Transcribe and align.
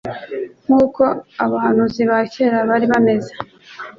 Nk'uko 0.65 1.03
abahanuzi 1.43 2.01
ba 2.09 2.19
kera 2.33 2.57
bari 2.69 2.85
bameze, 2.91 3.33